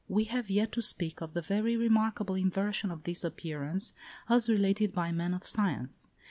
We 0.09 0.23
have 0.23 0.49
yet 0.49 0.71
to 0.71 0.81
speak 0.81 1.21
of 1.21 1.33
the 1.33 1.43
very 1.43 1.77
remarkable 1.77 2.33
inversion 2.33 2.89
of 2.89 3.03
this 3.03 3.23
appearance, 3.23 3.93
as 4.27 4.49
related 4.49 4.93
by 4.95 5.11
men 5.11 5.35
of 5.35 5.45
science. 5.45 6.09